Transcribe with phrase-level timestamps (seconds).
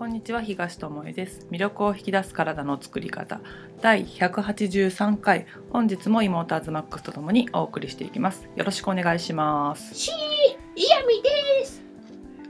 [0.00, 1.46] こんにちは東智恵です。
[1.50, 3.42] 魅力を引き出す体の作り方。
[3.82, 5.44] 第183回。
[5.68, 8.48] 本日も妹アズマックスとともにお送りしていきます。
[8.56, 9.94] よろしくお願いします。
[9.94, 10.14] しー、
[10.74, 11.82] イヤミです。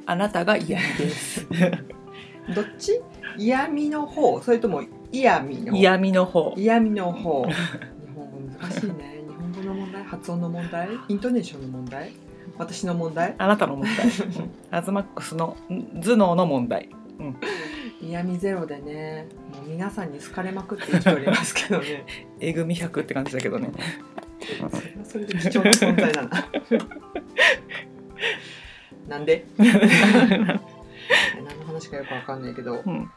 [0.07, 1.45] あなたが嫌です。
[2.55, 3.02] どっち？
[3.36, 4.41] 嫌味の方。
[4.43, 6.55] それとも嫌味の嫌味の方。
[6.57, 7.46] 嫌味の方。
[7.51, 7.55] 日
[8.14, 9.25] 本語難しいね。
[9.27, 10.05] 日本語の問題？
[10.05, 10.89] 発音の問題？
[11.09, 12.12] イントネーションの問題？
[12.59, 13.35] 私の問題？
[13.39, 13.93] あなたの問題。
[14.71, 16.90] アズマックスのん頭脳の問題
[18.00, 22.04] 嫌味ゼロでねもう皆さんに好かれまくって生きておりますけどね。
[22.40, 23.70] えぐみ100って感じだけどね。
[24.40, 26.30] それはそれで貴重な存在だな。
[29.08, 29.44] なんで？
[29.58, 29.68] 何
[31.58, 32.83] の話かよくわかんないけど。
[32.86, 33.10] うん。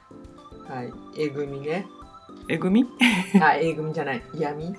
[0.67, 0.91] はい。
[1.21, 1.85] えぐみね。
[2.49, 2.85] えぐみ？
[3.41, 4.65] あ、えぐみじゃない、嫌味。
[4.67, 4.73] い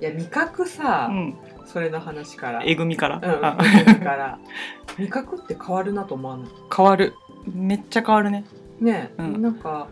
[0.00, 1.36] や、味覚さ、うん。
[1.64, 2.62] それの話から。
[2.64, 5.02] えぐみから、うん。
[5.04, 6.48] 味覚って変わるなと思わない？
[6.76, 7.14] 変わる
[7.46, 8.44] めっちゃ変わるね。
[8.80, 9.42] ね、うん。
[9.42, 9.88] なんか。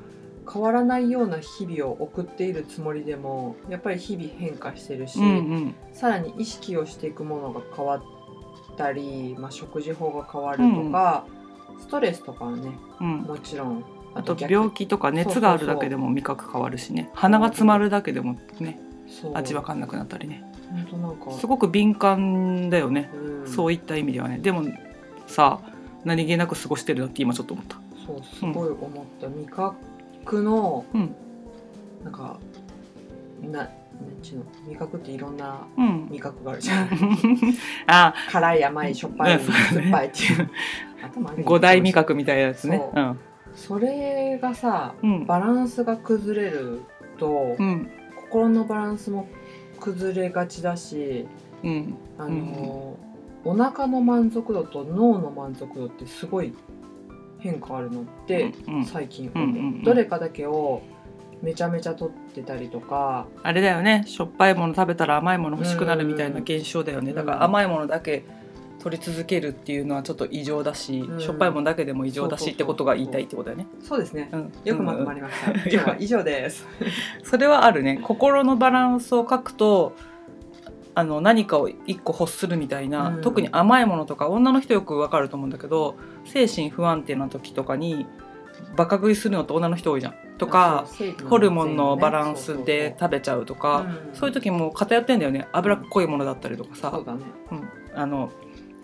[0.53, 5.75] 変わらないような日々を送っているつもりでもやっぱり日々変化してるし、うんうん。
[5.93, 8.03] さらに意識をしていくものが変わっ
[8.77, 11.25] たり、まあ、食事法が変わるとか、
[11.79, 13.19] ストレスとかはねうん。
[13.19, 14.53] もちろんあと逆。
[14.53, 17.11] 病気とか熱があるだけでも味覚変わるしね。
[17.15, 18.81] 鼻が詰まるだけでもね
[19.35, 20.43] 味わかんなくなったりね。
[20.69, 21.31] 本当なんか。
[21.31, 23.47] すごく敏感だよね、うん。
[23.47, 24.39] そういった意味ではね。
[24.39, 24.65] でも
[25.29, 25.61] さ
[26.05, 27.77] 何気なく過ごしてるなって今ちょっと思った。
[28.07, 31.15] そうすごい思った、味覚のうん。
[32.05, 32.39] なんか
[33.43, 33.69] な
[34.67, 36.09] 味覚っていろんなうん。
[36.11, 36.89] 味覚があるじゃん。
[37.87, 40.51] あ辛い甘いしょっぱいう酸っぱいっていう。
[41.45, 42.79] 五大味覚みたいなやつね。
[42.95, 43.17] そう。
[43.55, 45.27] それがさうん。
[45.27, 46.83] バランスが崩れる
[47.19, 47.91] と、うん。
[48.17, 49.29] 心のバランスも
[49.79, 51.27] 崩れがちだし
[51.63, 51.95] うん。
[52.19, 52.97] あの、
[53.45, 56.53] お腹の満足度と脳の満足度ってすごい
[57.39, 58.53] 変化あるのって、
[58.87, 59.83] 最近思う、うんうんうん。
[59.83, 60.83] どれかだけを
[61.43, 64.05] めちゃめちゃ取ってたりとかあれだよね。
[64.07, 67.13] しょっぱいもの食べたら甘いもの欲しくなるみたいな現象だよね。
[67.15, 68.25] だから甘いものだけ
[68.79, 71.21] 取り続けるっていうのはちょっと異常だし、うん。
[71.21, 73.67] しょっぱいものだけでも異常だしってことが言いたいってことだよね。
[73.83, 74.29] そうですね。
[74.33, 74.53] うん。
[74.65, 76.67] よくまとまりました、 今日は以上です。
[77.23, 78.01] それはあるね。
[78.03, 79.97] 心のバランスを書くと
[81.01, 83.21] あの何かを一個欲するみたいな、うん。
[83.23, 85.97] 特に甘いものとか女の人よくわかると思うんだけど
[86.27, 88.07] 精神不安定な時とかに
[88.77, 90.15] バカ食いするのって女の人多いじゃん。
[90.37, 90.87] とか
[91.29, 95.49] ホルモンのバランスで食べちゃうとかそういう時も偏ってんだよね。
[95.53, 97.25] 脂っこいものだったりとかさ、そうだね。
[97.51, 98.31] うん、あの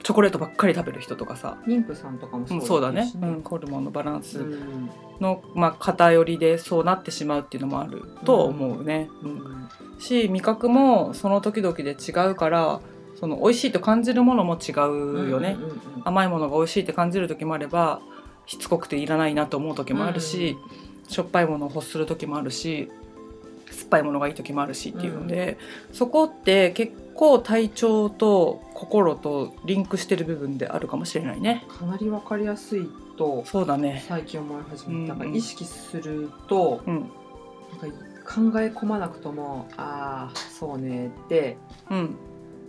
[0.03, 3.07] チョコレートばっかり食べる人とかさ、妊婦さんとかもう、そうだね。
[3.07, 4.91] し、うん、ホルモンのバランスうん。
[5.21, 9.09] の、まあ、偏りでそうなってしまうっていうのもあると思うね。
[9.23, 9.69] ううんん
[9.99, 12.81] し味覚もその時々で違うから
[13.19, 18.01] その美味しいと感じるものも違うよね、うんうんうん甘いものが美味しいって感じる時もあれば
[18.47, 20.57] しつこくていらないなと思う時もあるし、
[21.09, 22.93] しょっぱいものを欲する時もあるし
[23.73, 25.59] 酸っぱいものがいい時もあるしっていうので、
[25.93, 31.65] そこって結構体調と心とリンクしてる部分であるかもしれないね。
[31.69, 34.05] かなりわかりやすいとそうだね。
[34.07, 37.11] 最近思い始めた、うん意識するとうん。
[37.83, 41.57] なんか考え込まなくともああそうねって
[41.91, 42.17] うん。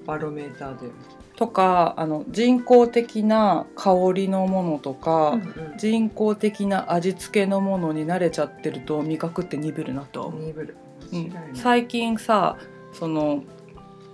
[0.05, 0.89] バロメーターで、
[1.35, 5.77] とかあの人工的な香りのものとか、うんうん。
[5.77, 10.21] 人工的な味付けのものに慣れちゃってると味覚って鈍るなと。
[10.21, 10.77] は思う、鈍る。
[11.11, 11.19] うん。
[11.19, 12.57] 間違いない、最近さ
[12.93, 13.43] その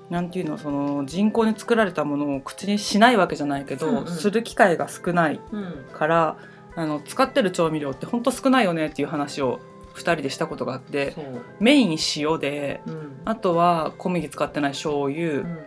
[0.09, 4.07] なんていうのその人工に作られたものを口にしないわけじゃないけど、うんうん。
[4.07, 5.85] する機会が少ないうん。
[5.93, 6.37] から
[6.75, 9.59] あの使ってる調味料ってほんと少ないよねっていう話を
[9.93, 11.15] 2人でしたことがあって
[11.59, 13.21] メイン塩でうん。
[13.25, 15.59] あとは小麦使ってない醤油、うん、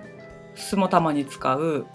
[0.54, 1.86] 酢もたまに使う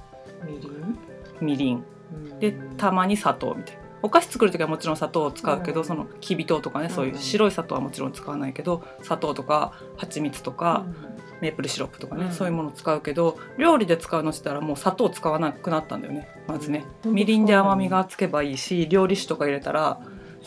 [0.46, 0.98] みりん、
[1.42, 1.86] みりん。
[2.14, 2.40] うん。
[2.40, 3.82] でたまに砂糖みたいな。
[4.04, 5.86] お菓子作る時はもちろん砂糖を使うけど、うん。
[5.86, 6.92] そのきび糖とかね、うん。
[6.92, 10.86] そういう白い砂糖はもちろん使わないけど砂糖とか蜂蜜とか、
[11.42, 12.32] メープルシロップとかね、うん。
[12.32, 17.14] そういうものを使うけど料理で使うのしたらもう砂糖使わなくなったんだよねまずね、うん。
[17.14, 20.00] みりんで甘みがつけばいいし料理酒とか入れたら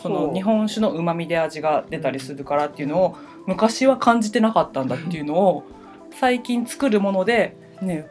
[0.05, 3.17] その日本酒のうまみで味が出たりするからっていうのを
[3.47, 5.63] 昔は感じてなかったんだっていうのを
[6.11, 8.07] 最近作るものでね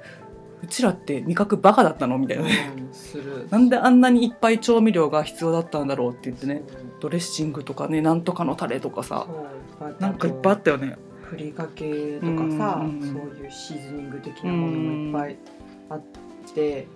[0.64, 2.72] うちらって味覚バカだったのみたいなね。
[2.78, 3.46] うんする。
[3.50, 6.62] なんであんなにいっぱい調味料が必要だったんだろうって言ってね。
[7.00, 9.26] ドレッシングとかねなんとかのタレとかさ
[10.00, 10.96] なんかいっぱいあったよね。
[11.22, 12.26] ふりかけとか
[12.56, 13.12] さ、うんうんうん。
[13.12, 15.38] そういうシーズニング的なものもいっぱい
[15.90, 16.02] あっ
[16.54, 16.86] て、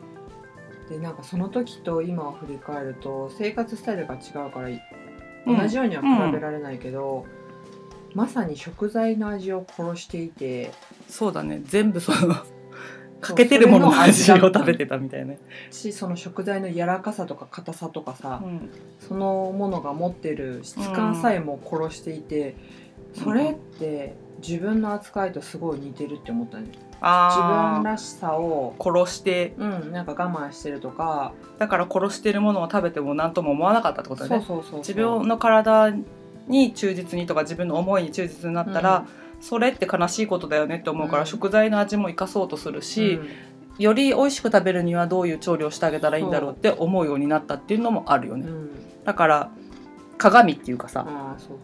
[0.88, 5.58] でなんかその時と今を振り返ると生活スタイルが違うからうん。
[5.58, 7.26] 同じようには比べられないけど、
[8.14, 10.72] まさに食材の味を殺していて
[11.08, 11.60] そうだね。
[11.64, 12.34] 全部その
[13.20, 15.34] 欠けてるものの味を食べてたみたいな、
[15.70, 18.70] しその食材の柔らかさとか硬さとかさ、うん。
[19.00, 22.56] そのものが持ってる質感さえも殺していて、
[23.14, 24.14] それって
[24.46, 26.66] 自分の扱いとすごい似てるって思ったね。
[26.66, 27.74] 自あー。
[27.76, 29.54] 分らしさを殺して。
[29.58, 31.32] うんなんか我慢してるとか。
[31.58, 34.44] だから殺してるものを食べても何とも思わなかったってことだね。
[34.46, 34.78] そうそうそうそう。
[34.80, 35.92] 自分の体
[36.46, 39.06] に忠実にとか自分の思いに忠実になったら、
[39.40, 41.26] それって悲しいことだよねって思うから、うん。
[41.26, 43.28] 食材の味も生かそうとするうんし、うん。
[43.78, 48.70] より美味しく食べるにはどういう調理をしてあげたらいいんだろうって思うようになったっていうのもあるよね、うん。
[49.04, 49.50] だから
[50.18, 51.06] 鏡っていうかさ、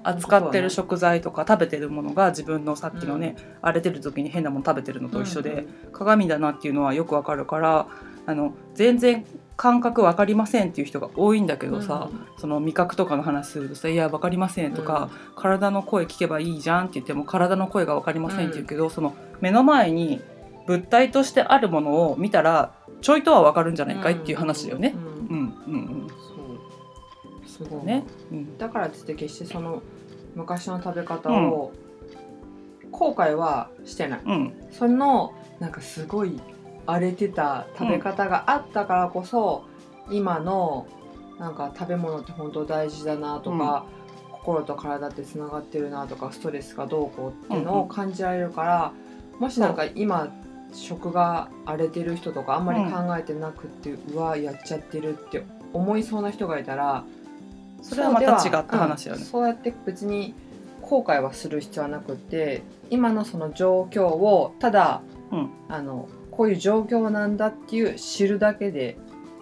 [0.02, 7.86] 扱ってる食材とか食べてるものが自分のさっきのね、荒れてる時に変なもの食べてるのと一緒で、うんうん鏡だなっていうのはよくわかるから
[8.26, 9.24] あの全然
[9.56, 20.20] 感覚わかりませんっていう人が多いんだけどさ、その味覚とかの話するとさ「いやわかりません」とか、体の声聞けばいいじゃん」って言っても体の声がわかりませんって言うけど、その目の前に
[20.66, 24.94] 物体としてあるものを見たらちょいとはわかるんじゃないかいっていう話だよね。
[25.30, 26.06] うんうんうん
[27.58, 28.04] そうすごいね。
[28.32, 28.58] うん。
[28.58, 29.82] だからって決してその
[30.34, 31.72] 昔の食べ方を
[32.90, 34.52] 後悔はしてない、うん。
[34.70, 36.40] そのなんかすごい
[36.86, 39.64] 荒れてた食べ方があったからこそ、
[40.10, 40.86] 今の
[41.38, 43.86] なんか食べ物って本当大事だなとか、
[44.32, 48.92] 心と体ってつながってるなとかストレスがどうこうっていうのを感じられるから、
[49.38, 50.32] もしなんか今
[50.72, 57.04] 食が荒れてる人とかあんまり考えてなくって、うわやっちゃってるって思いそうな人がいたら
[57.84, 59.20] それはまた違った話よね。
[59.20, 60.34] うんそうやって別に
[60.80, 65.50] 後悔はする必要はなくって今のその状況をただ、うん。
[65.68, 68.96] あのこういう状況なんだっていう知るだけで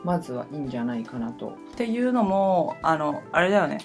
[0.04, 1.56] まずはいいんじゃないかなと。
[1.72, 3.78] っていうのもあのあれだよね。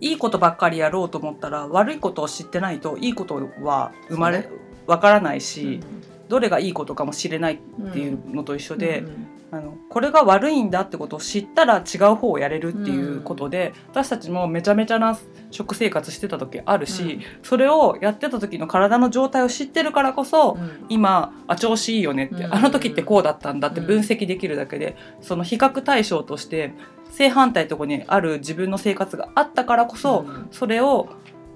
[0.00, 4.48] いいことばっかりやろうと思ったら悪いことを知ってないといいことは生まれ
[4.86, 5.80] わからないし、
[6.28, 15.18] どれがいいことかもしれないっていうのと一緒で、うんあのこれが悪いんだってことを知ったら違う方をやれるっていうことで、私たちもめちゃめちゃな
[15.50, 20.86] 食生活してた時あるし、それをやってた時の体の状態を知ってるからこそ、うん。
[20.90, 22.54] 今あ調子いいよねって、うん。
[22.54, 26.72] あの時ってこうだったんだって分析できるだけで、その比較対象として
[27.10, 30.48] 正反対のとこにある自分の生活があったからこそ、うん。
[30.50, 31.08] それを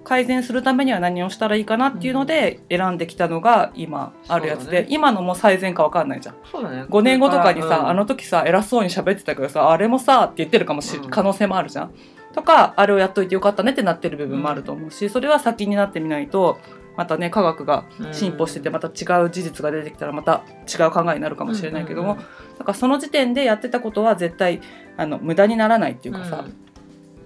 [0.04, 4.86] 改善するためには何をしたらいいかなっていうので選んできたのが今あるやつで、ね。
[4.90, 6.36] 今のも最善か分かんないじゃん。
[6.50, 6.84] そうだね。
[6.84, 7.88] 5年後とかにさ、うん。
[7.88, 11.10] あの時さ偉そうに喋ってたけどさあれもさって言ってるかもし、うん。
[11.10, 11.94] 可能性もあるじゃん。
[12.34, 16.58] とかあれをやっといてよかったねってなってる部分もあると思うし、それは先になってみないと
[16.96, 22.24] またね科学が進歩しててまた違う事実が出てきたらまた違う考えになるかもしれないけども、うんうん
[22.58, 24.60] だからその時点でやってたことは絶対
[24.96, 26.22] あの無駄にならないっていううん。
[26.22, 26.44] かさ、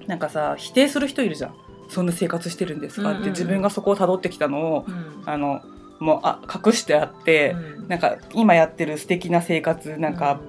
[0.07, 1.55] なんかさ否定する人いるじゃん。
[1.89, 5.23] そんな生活してるんですか、って自分がそこを辿ってきたのをうん。
[5.25, 5.61] あの
[5.99, 7.89] もうあ隠してあって、うん。
[7.89, 10.41] なんか今やってる素敵な生活なんか、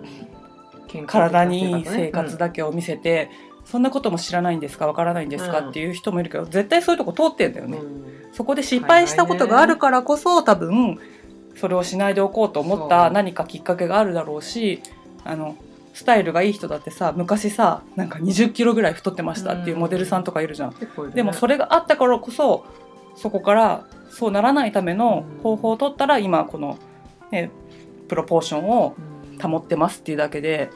[1.06, 2.08] 体にいい生ね。
[2.10, 3.30] 活だけを見せて、
[3.66, 4.88] そんなことも知らないんですか？
[4.88, 5.70] わからないんですか、うん。
[5.70, 8.34] っていう人もいるけど絶対そういうとこ通ってんだよね、うん。
[8.34, 11.00] そこで失敗したことがあるからこそ、多分
[11.56, 14.82] それをしないでおこうと思った何かきっかけがあるだろうし
[15.24, 15.56] あの
[15.98, 21.16] スタイルがいい人だってさ昔さなんか20キロぐらい太ってましたっていうモデルさんとかいるじゃん、結構いるね。
[21.16, 22.66] でもそれがあったからこそ
[23.16, 26.78] そこからそうならないための方法を取ったら今この、
[27.32, 27.52] ね、
[28.08, 29.18] プロポーションをうん。
[29.40, 30.72] 保ってますっていうだけで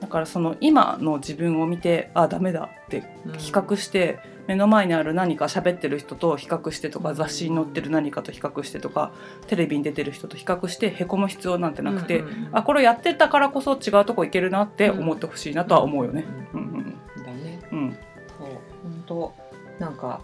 [0.00, 3.02] だからその今の自分を見てあダメだって
[3.38, 9.12] 比較して、目の前にある何か喋ってる人と比較してとか、うん雑誌に載ってる何かと比較してとか
[9.46, 12.48] テレビに出てる人と比較してへこむ必要なんてなくて、うんうんうん。
[12.52, 16.24] あこれやってたからこそ違うとこ行けるなって思ってほしいなとは思うよね。
[16.52, 16.64] ううん。
[16.64, 17.24] んうん。
[17.24, 17.60] だね。
[17.72, 17.98] うん。
[18.38, 18.48] そう
[18.82, 19.34] 本当
[19.78, 20.20] なんか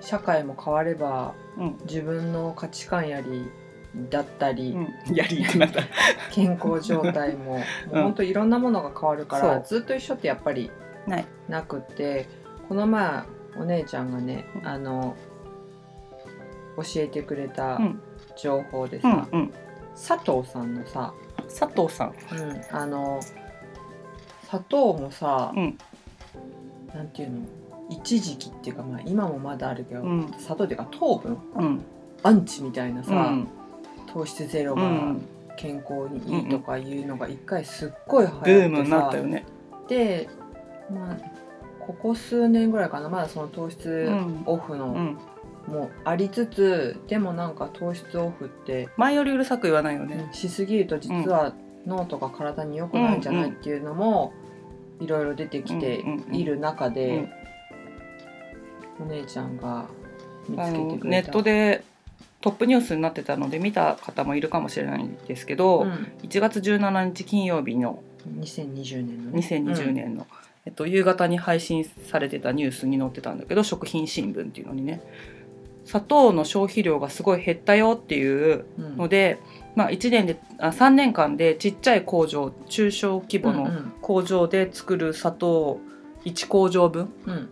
[0.00, 1.78] 社会も変わればうん。
[1.86, 3.50] 自分の価値観やり
[4.10, 5.44] だったり、うん、やり。
[6.32, 10.70] 健康状態も もう本当いろんなものが変わるから、ずっと一緒ってやっぱり
[11.06, 11.24] ない。
[11.48, 12.28] なくって
[12.68, 13.22] この前
[13.58, 15.16] お姉ちゃんがね、うんあの
[16.76, 18.00] 教えてくれたうん
[18.36, 19.52] 情報でうさ、んうん。
[19.94, 22.14] 佐藤さんのさ、佐藤さん。
[22.32, 23.20] うん、あの
[24.48, 25.78] 砂糖もさ、うん
[26.94, 27.38] なんていうの
[27.90, 31.84] 一時期っていうか、まあ、今もまだあるけど、うん砂糖っていうか糖分うん
[32.22, 33.48] アンチみたいなさ、うん
[34.12, 35.28] 糖質ゼロがうん。
[35.56, 39.46] 健康にいいとかいうのが一回すっごい流行ってさブームになったよね。
[39.86, 40.28] で、
[40.92, 41.16] まあ、
[41.86, 43.08] ここ数年ぐらいかな。
[43.08, 44.42] まだその糖質うん。
[44.46, 45.18] オフのうん。
[45.66, 50.28] もありつつ、でもなんか糖質オフって前よりうるさく言わないよね。
[50.32, 51.54] しすぎると実は
[51.86, 54.34] 脳とか体に良くないんじゃないっていうのも
[55.00, 57.30] いろいろ出てきている中で、
[59.00, 59.86] お姉ちゃんが
[60.48, 61.08] 見つけてくれた。
[61.08, 61.82] ネットで
[62.40, 66.12] トップニュースになってたので見た方もいるかもしれないんですけど、うん。
[66.22, 69.40] 1月17日金曜日の2020年のね。
[69.40, 70.26] 2020年の、
[70.66, 75.02] えっと、夕方に配信されてたニュースに載ってたんだけど食品新聞っていうのにね。
[75.84, 78.96] 砂糖の消費量がすごい減ったよっていううん。
[78.96, 79.38] ので、
[79.76, 85.78] まあ、1年であ3年間でちっちゃい工場中小規模のうん工場で作る砂糖
[86.24, 87.32] 1工場分うん。
[87.34, 87.48] うん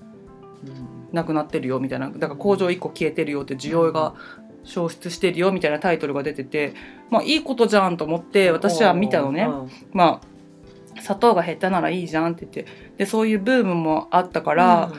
[1.13, 2.09] なくなってるよみたいな。
[2.09, 4.15] だから工場1個消えてるよって需要が
[4.65, 6.73] 消失してるよみたいなタイトルが出てて
[7.11, 9.43] まあいいことじゃんと思って私は見たのね。
[9.43, 9.71] うん。
[9.93, 10.32] まあ
[11.01, 14.93] 砂糖が減ったならいいじゃんって言ってでそういうブームもあったから、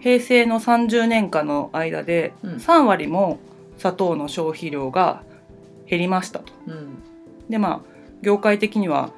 [0.00, 2.54] 平成の30年間の間でうん。
[2.56, 3.38] 3割も
[3.76, 5.22] 砂糖の消費量が
[5.86, 6.52] 減りましたと。
[6.66, 7.02] うん。
[7.48, 9.10] でまあ業界的には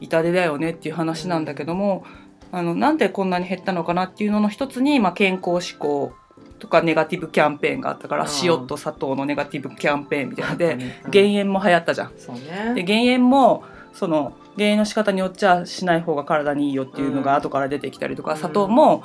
[0.00, 2.04] 痛手だよねっていう話なんだけども、
[2.52, 6.12] あのなんでこんなに減ったのかなっていうのの一つに、まあ、健康志向
[6.58, 8.30] とかネガティブキャンペーンがあったからうん。
[8.42, 11.10] 塩と砂糖のネガティブキャンペーンみたいなのでうん。
[11.10, 12.12] 減塩も流行ったじゃん。
[12.18, 12.74] そうね。
[12.74, 17.38] で減塩もその減塩の仕方によっちゃしない方が体にいいよっていうのがうん。
[17.38, 18.36] 後から出てきたりとか、うん。
[18.38, 19.04] 砂糖も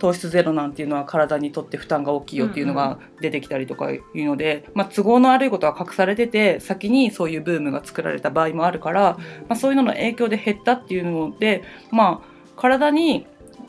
[0.00, 13.26] 糖質ゼロなんていうのは体にとって負担が大きいよっていうのが出てきたりとかいうので、まあ、都合の悪いことは隠されてて先にそういうブームが作られた場合もあるから、まあ、そういうのの影響で減ったっていうので、まあ、体に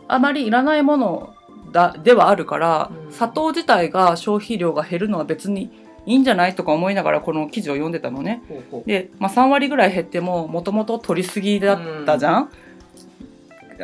[0.08, 1.36] あまりいらないもの
[1.72, 3.12] だではあるから、うん。
[3.12, 5.72] 砂糖自体が消費量が減るのは別に
[6.06, 8.42] いいんじゃないとか思いながらこの記事を読んでたのね。
[8.86, 12.52] で、まあ、3割ぐらい減ってももともと取りすぎだったじゃん、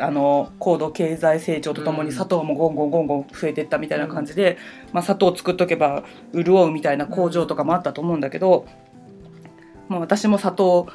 [0.00, 2.14] あの高度経済成長とともにうん。
[2.14, 4.58] 砂糖もゴンゴンゴンゴン増えてったみたいな感じで、
[4.92, 8.66] まあ、砂糖作っとけば潤うみたいな工場とかもあったと思うんだけど、
[9.88, 10.88] もう私も砂糖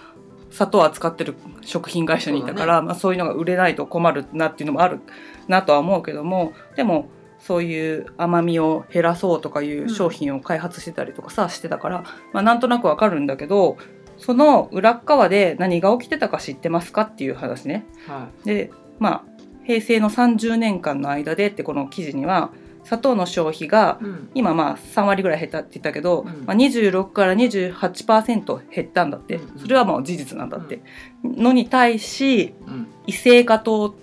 [0.53, 4.99] 砂糖扱ってる食品会社にいたからそう,、まあ、そういうのが売れないと困るなっていうのもある
[5.47, 7.09] なとは思うけどもでも
[7.45, 13.77] そういう甘みを減らそうとかいう商品を開発してたりとかさ、してたから、まあ、なんとなくわかるんだけど
[14.17, 17.85] その裏っ側で何が起きてたか知ってますかっていう話ね。
[18.07, 19.33] はでまあ
[19.65, 22.51] 平成の30年間の間でってこの記事には
[22.83, 24.29] 砂糖の消費がいうん。
[24.35, 26.45] 今まあ3割ぐらい減ったって言ったけど、うん。
[26.45, 30.81] まあ、26から28%減ったんだって、うんそれはもう事実なんだって、
[31.23, 32.87] のに対しうん。
[33.07, 33.95] 異性化糖、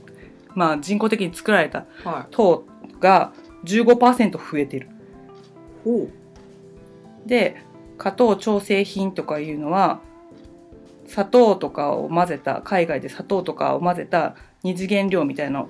[0.55, 2.67] まあ、人工的に作られたは糖
[3.01, 3.33] が
[3.65, 4.87] 15%増えてる。
[4.87, 4.91] い
[5.85, 7.29] ほう。
[7.29, 7.57] で
[7.99, 10.01] 加糖調整品とかいうのは
[11.07, 15.67] 砂糖とかを混ぜた海外で砂糖とかを混ぜた二次元料みたいな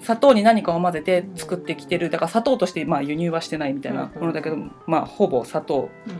[0.00, 2.10] 砂糖に何かを混ぜて作ってきてる。
[2.10, 6.10] だから砂糖としてまあ輸入はしてないみたいなものだけど、まあほぼ砂糖う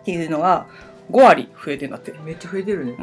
[0.00, 0.66] っていうのは
[1.10, 2.12] 5割増えてるんだって。
[2.12, 2.96] んめっちゃ増えてるね。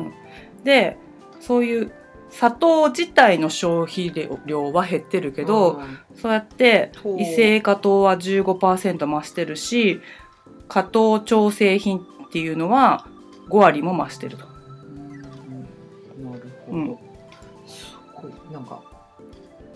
[0.64, 0.98] で
[1.40, 1.92] そういう
[2.30, 4.12] 砂糖自体の消費
[4.46, 6.00] 量は減ってるけど、うん。
[6.16, 7.18] そうやって糖。
[7.18, 10.02] 異性化糖は15%増してるし
[10.68, 13.08] 加糖調整品っていうのは
[13.50, 14.46] 5割も増してると。
[14.46, 14.52] な
[16.38, 16.98] るほど、うん。
[17.66, 18.34] すごい。
[18.52, 18.82] なんか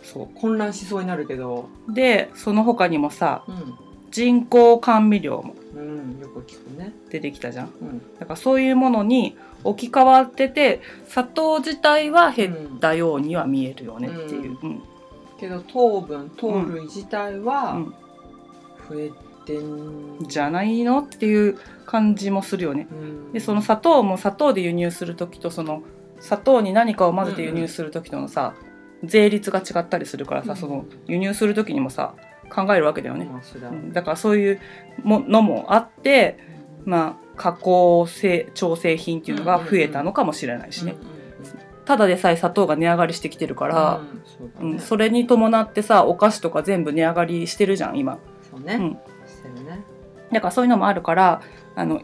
[0.03, 1.69] そ混乱しそうになるけど。
[1.87, 3.75] うでその他にもさうん、
[4.11, 6.93] 人工甘味料もうん、よく聞くね。
[7.09, 7.71] 出てきたじゃん。
[7.81, 8.01] うん。
[8.19, 14.57] だからそういうものに置き換わってて砂糖自体は減ったようには見えるよねっていう。
[14.61, 14.83] うん。
[15.39, 17.95] けど糖分糖類自体はうん。
[18.89, 19.11] 増え
[19.45, 22.87] てんじゃないのっていう感じもするよね。
[22.91, 23.31] うん。
[23.31, 25.83] でその砂糖も砂糖で輸入する時とその
[26.19, 28.53] 砂糖に何かを混ぜて輸入する時とのさ、
[29.03, 30.57] 税率が違ったりするからさ、うん。
[30.57, 32.13] その輸入する時にもさ
[32.53, 33.93] 考えるわけだよね、うん。
[33.93, 34.59] だからそういう
[35.03, 36.37] ものもあって
[36.85, 41.15] まあ加工性調整品っていうのが増えたのかもしれないしね、うんうんうん。
[41.85, 44.21] ただでさえ砂糖が値上がりしてきてるから、うん。
[44.25, 44.79] そうんね。
[44.79, 48.19] それに伴ってさお菓子とか全部値上がりしてるじゃん今。
[48.51, 48.91] そうね、うん。
[49.27, 49.83] してるね。
[50.31, 51.41] だからそういうのもあるから
[51.75, 52.01] あの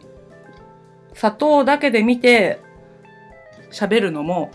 [1.13, 2.59] 砂糖だけで見て
[3.71, 4.51] 喋るのも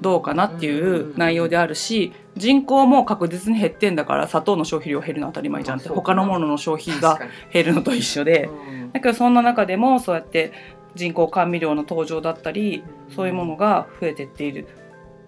[0.00, 7.18] どうかなっていう内容であるし人口も確実に減ってんだから砂糖の消費量減るのは当たり前じゃんって他のものの消費が
[7.52, 8.92] 減るのと一緒でうん。
[8.92, 10.52] だけどそんな中でもそうやって
[10.94, 12.82] 人工甘味料の登場だったり
[13.14, 14.66] そういうものが増えてっている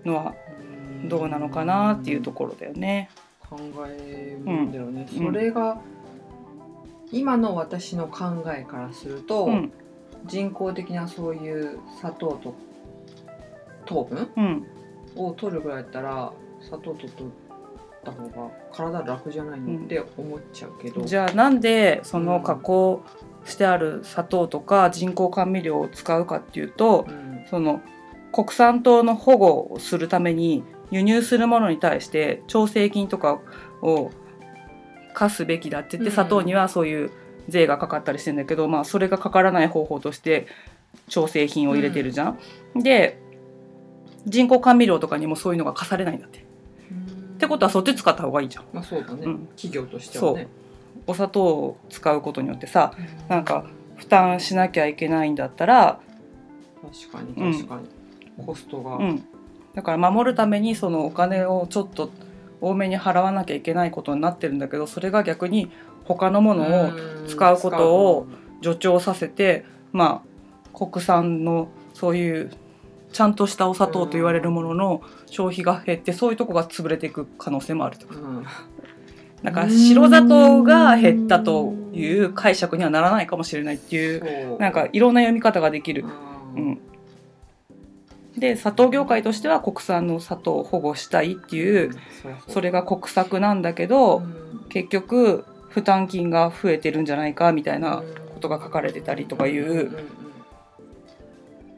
[0.05, 0.35] のは
[1.05, 3.11] どうなのかなっていうところだよね。
[3.41, 5.27] 考えるんだよね、うん。
[5.27, 5.81] それが
[7.13, 9.73] 今の私の考えからすると、うん。
[10.27, 12.55] 人工的なそういう砂糖と
[13.93, 14.67] 糖分うん。
[15.17, 17.09] を取るぐらいだったら砂糖と取っ
[18.05, 19.85] た方が体楽じゃないの？
[19.85, 23.03] って思っちゃうけど、じゃあなんでその加工
[23.45, 27.45] してある砂糖とか人工甘味料を使うかっていうとうん。
[27.51, 27.81] その
[28.33, 33.41] 国産糖の保護をするために輸入するものに対して調整菌とか
[33.83, 34.11] を
[35.13, 36.13] 課すべきだって言って、うん。
[36.13, 37.11] 砂糖にはそういう
[37.49, 40.47] 税がかかったりしてんだけど、まあ、それがかからない方法として
[41.09, 42.39] 調整品を入れてるじゃん。
[42.83, 43.21] で
[44.27, 46.41] 人工甘味料とかにもそういうのが課されないんだって。
[46.41, 46.43] っ
[47.39, 48.65] てことはそっち使った方がいいじゃん。
[48.73, 49.47] まあそうだね、うん。
[49.57, 50.49] 企業としてはね。
[51.07, 53.07] お砂糖を使うことによってさうん。
[53.29, 56.01] なんか負担しなきゃいけないんだったら、
[56.83, 57.51] 確かうん。
[57.51, 57.89] に確かに、
[58.45, 59.25] コストが、うん、
[59.75, 62.11] だから守るためにそのお金をちょっと
[62.61, 65.71] 多めに払わなきゃいけないことになってるんだけどそれが逆に
[66.05, 66.93] 他のものを
[67.27, 68.27] 使うことを
[68.63, 72.51] 助長させてまあ国産のそういう
[73.13, 78.07] ちゃんとしたお砂糖と言われるものの消費が減ってそういうとこが潰れていく可能性もあると。
[78.07, 78.47] 使う、うん。
[79.43, 84.59] だから白砂糖が減ったという解釈にはならないかもしれないっていうそう。
[84.59, 86.05] なんかいろんな読み方ができる。
[86.05, 86.71] ううん。
[86.73, 86.81] ん、
[88.39, 91.91] で砂糖業界としては国産の砂糖を保護したいっていう
[92.49, 94.67] それが国策なんだけど、うん。
[94.69, 98.03] 結局負担金が増えてるんじゃないかみたいな
[98.35, 99.91] ことが書かれてたりとかいう、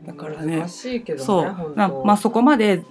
[0.04, 0.58] だからね。
[0.58, 1.74] 難しいけどねそう。
[1.76, 2.84] まあそこまで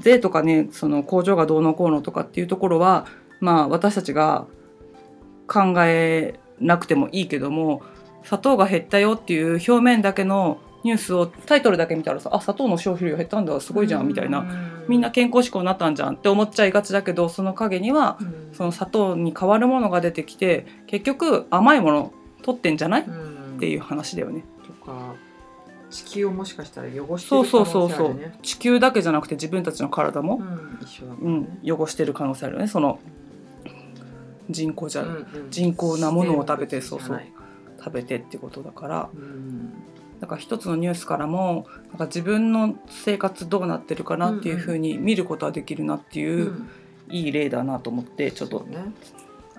[0.00, 3.06] 税とかねその工場がどうのこうのとかっていうところは
[3.40, 4.46] まあ私たちが
[5.46, 7.82] 考えなくてもいいけども
[8.22, 14.44] 砂糖が減ったよっていう表面だけのニュースをタイトルだけ見たらさあ砂糖の消費量減ったんだすごいじゃんみたいな。
[14.88, 18.50] みんな健康志向になったんじゃんって思っちゃいがちだけどその陰にはうん。
[18.52, 22.12] その砂糖に代わるものが出てきて結局甘いもの
[22.42, 23.02] 取ってんじゃない？
[23.02, 23.58] っうん。
[23.60, 24.44] ていう話だよね。
[24.66, 25.14] とか
[25.90, 28.08] 地球をもしかしたら汚してそうる可そうそうそう。
[28.10, 28.38] 能性あるね。
[28.42, 32.68] 地球だけじゃなくて自分たちの体も、うん一緒だかうん汚してる可能性あるよね。
[32.68, 32.98] その
[34.48, 35.50] 人工じゃ、うんうん。
[35.50, 37.20] 人工なものを食べてそうそう。
[37.78, 39.10] 食べてってことだから。
[39.14, 39.72] うん。
[40.20, 46.68] だから一つのニュースからもなんか自分の生活どうなってるかなっていうふうに見ることはできるなっていう、うん。
[47.08, 48.92] いい例だなと思ってちょっとそうね。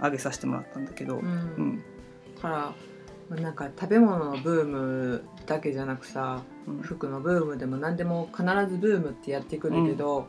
[0.02, 1.26] 上げさせてもらったんだけど、ううん。
[1.28, 1.84] ん
[2.36, 2.74] だからまあ
[3.36, 6.82] なんか食べ物のブームだけじゃなくさうん。
[6.82, 10.28] 服のブームでも何でも必ずブームってやってくるけど、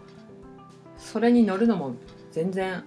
[0.96, 1.94] それに乗るのも
[2.30, 2.84] 全然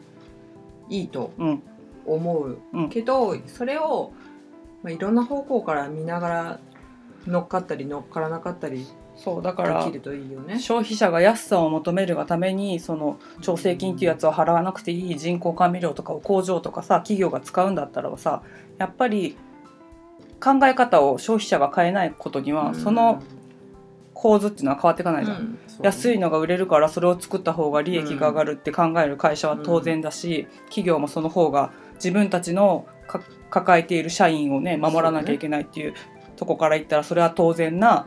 [0.89, 1.63] いいとうん。
[2.05, 2.59] 思う。
[2.74, 2.89] うん。
[2.89, 4.13] けど、それを、
[4.83, 6.59] まあ、いろんな方向から見ながら
[7.27, 8.85] 乗っかったり乗っからなかったり
[9.16, 10.59] そうだからできるといいよね。
[10.59, 18.44] 消費者が安さを求めるがためにその調整金っていうやつを払わなくていい人工甘味料とかを工場とかさ企業が使うんだったらばさ
[18.77, 19.37] やっぱり
[20.39, 23.21] 考え方を消費者が変えないことには、その
[24.13, 25.57] 構図っていうのは変わっていかないじゃん。
[25.81, 35.93] 安いのが売れるからそれを作った方が利益が上がるって考える会社は当然だし、企業もその方が自分たちのか抱えている社員をね守らなきゃいけないっていう
[36.35, 38.05] とこから言ったらそれは当然な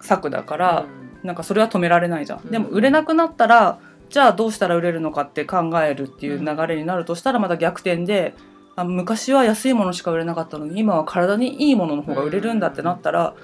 [0.00, 0.86] 策だから、
[1.22, 2.40] なんかそれは止められないじゃん。
[2.44, 3.78] うんでも売れなくなったら
[4.10, 8.34] じゃあどうしたら売れるのかって考えるっていう流れになるとしたらまた逆転で。
[8.76, 13.34] あ昔は安いものしか売れなかったのに今は体にいいものの方が売れるんだってなったら、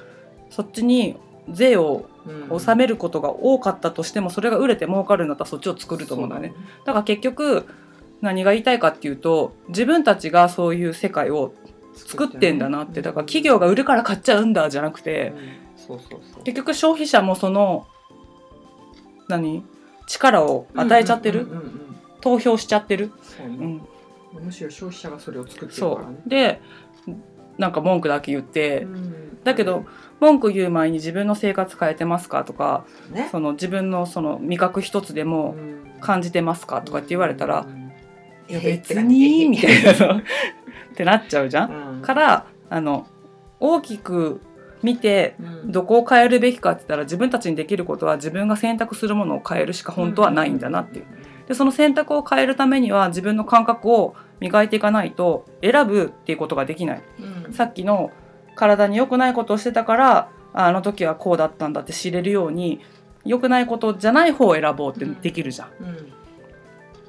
[0.50, 1.16] そっちに
[1.50, 2.08] 税を
[2.50, 6.54] 納めることが多かったとしてもそれが売れて儲かるんだったらそっちを作ると思うんだよね。
[6.84, 7.66] だから結局
[8.20, 11.52] 何が言いたいかっていうと自分たちがそういう世界を
[11.94, 13.02] 作ってんだなって。
[13.02, 15.32] だから企業が売るから買っちゃうんだじゃなくて
[16.44, 17.86] 結局消費者もその
[19.28, 19.64] 何？
[20.10, 21.46] 力を与えちゃってる、
[22.22, 23.82] 投票しちゃってる、うん、
[24.32, 26.16] むしろ消費者がそれを作ってるそからね。
[26.26, 26.28] う。
[26.28, 26.60] で
[27.56, 29.42] なんか文句だけ言って、うん。
[29.42, 29.84] だけど
[30.20, 33.28] 文句言う前に自分の生活変えてますかとかね。
[33.30, 35.56] その自分のその味覚一つでも
[36.00, 37.66] 感じてますかとかって言われたら、
[38.48, 40.18] いや別にみたいなの。
[40.18, 40.22] っ
[40.94, 42.02] てなっちゃうじゃん。
[42.02, 43.06] からあの
[43.60, 44.40] 大きく
[44.82, 51.06] 見てどこを変えるべきかって言ったら自分たちにできることは自分が選択するものを変えるしか本当はないんだなっていう。
[51.48, 57.02] でその選択を変えるためには自分の感覚を磨いていかないと選ぶっていうことができない。
[57.46, 57.52] うん。
[57.54, 58.10] さっきの
[58.54, 62.80] 体に良くないことをしてたからあの時はこうだったんだって知れるように
[63.24, 65.70] 良くないことじゃない方を選ぼうってできるじゃん。
[65.80, 66.12] うん。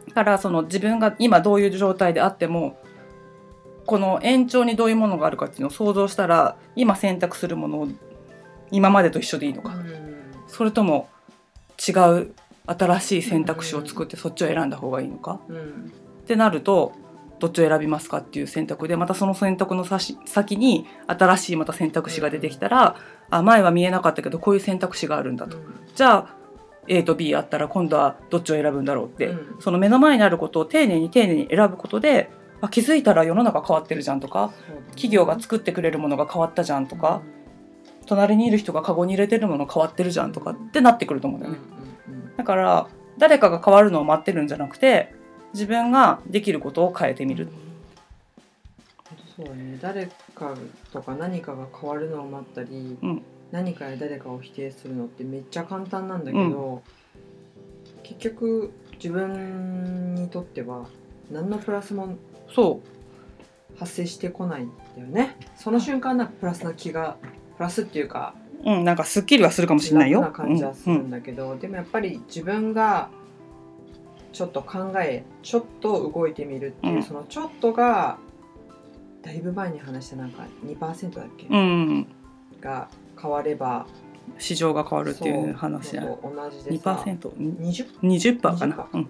[0.07, 2.79] だからその自分が今どういう状態であっても
[3.85, 7.87] この延長にどういうものがあるかっていうのを想像したら今選択するものを
[8.71, 9.75] 今までと一緒でいいのか、
[10.47, 11.09] それとも
[11.77, 12.33] 違う
[12.69, 15.39] 新しい選択肢を作ってそっちを選んだ方がいいのか？
[15.49, 15.91] うん。
[16.23, 16.93] ってなると
[17.39, 22.95] どっちを選びますかっていう選択でまたその選択の先先に新しいまた選択肢が出てきたら、
[23.29, 25.57] あ前は見えなかったけどこういう選択肢があるんだと。
[25.95, 26.35] じゃあ
[26.87, 29.61] A と B あったら今度はどっちを選ぶんだろうって、うん。
[29.61, 32.29] その目の前にあることを丁寧に丁寧に選ぶことで
[32.61, 34.51] あ気づいたら世の中変わってるじゃんとか
[34.89, 37.21] 企業が作ってくれるものが変わったじゃんとか、
[38.05, 41.59] 隣にいる人がカゴに入れてるもの変わってるじゃんとかってなってくると思うんだよね。
[42.39, 45.13] だから誰かが変わるのを待ってるんじゃなくて
[45.51, 47.49] 自分ができることを変えてみる。
[49.35, 49.77] そうだね。
[49.81, 50.55] 誰か
[50.93, 53.21] とか何かが変わるのを待ったり、うん。
[53.51, 56.81] 何かや誰かを否定するのってめっちゃ簡単なんだけど、
[58.03, 60.85] 結局自分にとっては
[61.29, 62.15] 何のプラスも
[62.55, 62.79] そ
[63.77, 65.35] 発生してこないんだよね。
[65.57, 67.17] その瞬間なプラスな気が
[67.57, 68.33] プラスっていうか
[68.65, 70.21] う、うん、なんかすっきりはするかもしれないよ。
[70.21, 73.09] 楽な感じはするんだけど、でもやっぱり自分が
[74.31, 77.03] ちょっと考えちょっと動いてみるっていう、うん。
[77.03, 78.17] そのちょっとが
[79.21, 81.61] だいぶ前に話したなんか2%だっけ、うん、う
[81.99, 82.07] ん、
[82.61, 82.87] が
[83.21, 83.85] 変われば
[84.37, 86.03] 市場が変わるっていう話だ。
[86.03, 86.17] 同
[86.51, 89.07] じで二さパーセント、20%二十パーかな？20%うん、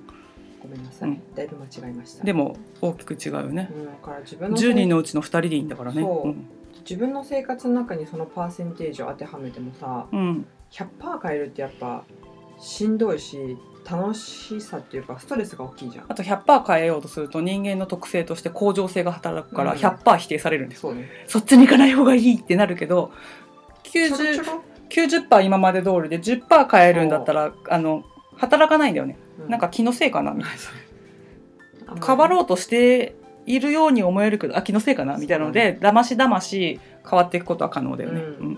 [0.61, 1.21] ごめんなさい、うん。
[1.35, 2.23] だいぶ間違えました。
[2.23, 3.69] でも大きく違うよね。
[3.71, 6.01] うん、だから自分の十人のうちの二人でいいんだからね。
[6.01, 6.47] そうん
[6.81, 12.03] 自分の生活の中にそのパーセンテージを当てはめてもさうん、100%変えるってやっぱ
[12.59, 13.57] しんどいし
[13.89, 16.05] 楽しさっていうかストレスが大きいじゃん。
[16.09, 19.79] あと100%変えようとすると人間の特性として向上性が働くからうん。
[19.79, 21.09] 100%否定されるんです、そうね。
[21.25, 23.11] そっちに行かない方がいいってなるけど
[23.83, 28.03] ちょろちょ 90%, ろ90今まで通りで10%変えるんだったらあの
[28.37, 30.57] 働かないんだよね、うなんか気のせいかなみたいな。
[32.05, 33.15] 変わろうとして
[33.49, 35.17] いるように思えるけどあ気のせいかな？
[35.17, 38.47] みたいなので、だましだまし変わっていくことは可能だよね、うん。
[38.47, 38.57] うん。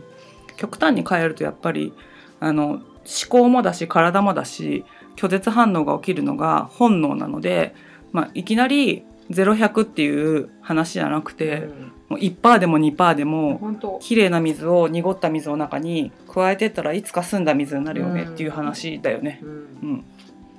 [0.58, 1.94] 極端に変えるとやっぱり
[2.40, 2.84] あの思
[3.30, 4.84] 考もだし体もだし
[5.16, 7.74] 拒絶反応が起きるのが本能なので、
[8.12, 11.92] まあ、いきなり0100っていう話じゃなくて、うん。
[12.10, 19.40] もう1%でも2%でも綺麗な水を濁った水の中に加えてったらいつか澄んだ水になるよねっていう話だよね。
[19.42, 19.50] うん。
[19.50, 19.54] う
[19.94, 20.06] ん。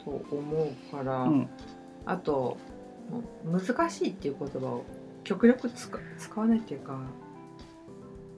[0.03, 1.49] と思うから、うん。
[2.07, 2.57] あと
[3.45, 4.85] 難しいっていう言葉を
[5.25, 6.99] 極力使使わないっていうか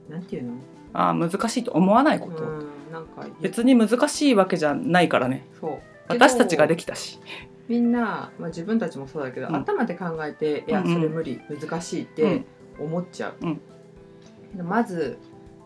[0.09, 0.53] なんていうの？
[0.93, 5.45] ああ難しいと思わないこと、うんなんか別に難しいわけじゃないからね。
[5.59, 5.79] そう。
[6.07, 7.19] 私たちができきたし。
[7.67, 9.55] みんな、まあ、自分たちもそうだけど、うん。
[9.55, 10.93] 頭で考えていやうんうん。
[10.95, 12.45] それ無理難しいって
[12.79, 13.61] 思っちゃう、うん。
[14.55, 15.17] でまず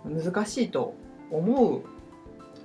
[0.06, 0.96] 難しいと
[1.30, 1.84] 思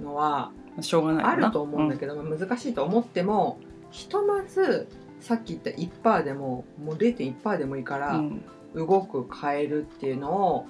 [0.01, 3.59] うのはしょうがないあると思うんだけど、まあ難しいと思っても
[3.91, 4.89] ひとまず
[5.25, 8.45] さっき言った1%でももう0.1%でもいいから、うん。
[8.75, 10.67] 動く変えるっていうのを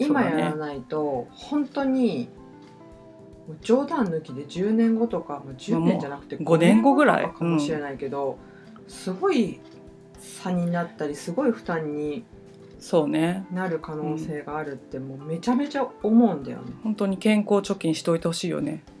[0.00, 2.28] 今やらないと、本当に
[3.60, 8.36] 冗談抜きで10年後とかもう10年じゃなくて5年後ぐらい5年とかかもしれないけど、
[8.88, 9.60] すごい
[10.18, 12.24] 差になったりすごい負担に
[12.80, 13.46] そうね。
[13.52, 16.72] なる可能性があるってもうめちゃめちゃ思うんだよね。
[16.82, 18.82] 本当に健康貯金しといてほしいよね。
[18.90, 18.95] うん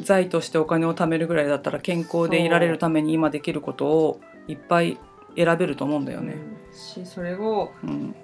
[0.00, 4.98] 財としてお金を貯めるぐらいだったら健康でいられるために今できることをいっぱい
[5.36, 6.34] 選べると思うんだよね。
[6.34, 6.76] うん。
[6.76, 8.14] しそれをうん、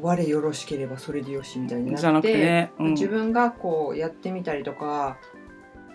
[0.00, 5.18] 我よろしければそれでよしみたいになってじゃなくてね、うん、自分がこうやってみたりとか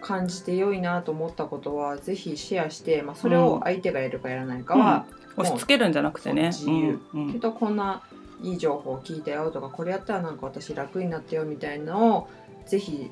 [0.01, 5.05] 感じて良いなと思ったことはぜひシェアして、まあ、それを相手がやるかやらないかは、
[5.37, 6.47] 押し付けるんじゃなくてね。
[6.47, 6.99] 自由。
[7.13, 7.25] うん。
[7.27, 7.33] うん。
[7.33, 8.01] けどこんな
[8.41, 12.27] いい情報を聞いたよとかこれやったらなんか私楽になったよみたいなのを
[12.65, 13.11] ぜひ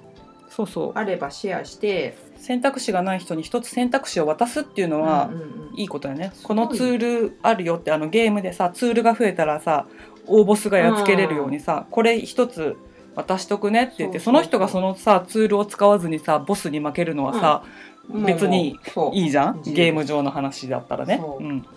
[0.50, 0.92] そうそう。
[0.96, 2.18] あればシェアして。
[2.38, 5.50] 選択肢がない人に一つ選択肢を渡すっていうのはうんうんうん。
[5.76, 9.88] いいことだよね、このツールあるよってあのゲームでさツールが増えたらさ
[10.26, 12.78] 応募スがやっつけれるようにさ、これ一つ
[13.16, 17.64] 渡しとくねって言ってその人がそのさツールを使わずにさボスに負けるのはさ、
[18.08, 18.78] もう別に
[19.14, 19.62] いいじゃん？
[19.64, 21.18] ゲーム上の話だったらね。
[21.22, 21.44] そう。
[21.44, 21.62] うん。
[21.62, 21.68] だ